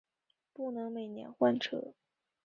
[0.51, 1.93] 不能每年换车